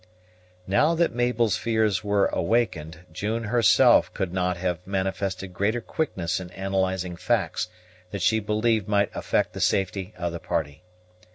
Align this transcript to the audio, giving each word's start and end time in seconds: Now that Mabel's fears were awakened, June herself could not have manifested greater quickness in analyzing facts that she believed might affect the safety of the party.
Now 0.65 0.95
that 0.95 1.13
Mabel's 1.13 1.57
fears 1.57 2.03
were 2.03 2.25
awakened, 2.29 3.01
June 3.13 3.43
herself 3.43 4.11
could 4.15 4.33
not 4.33 4.57
have 4.57 4.87
manifested 4.87 5.53
greater 5.53 5.79
quickness 5.79 6.39
in 6.39 6.49
analyzing 6.53 7.15
facts 7.15 7.67
that 8.09 8.23
she 8.23 8.39
believed 8.39 8.87
might 8.87 9.11
affect 9.13 9.53
the 9.53 9.61
safety 9.61 10.15
of 10.17 10.31
the 10.31 10.39
party. 10.39 10.81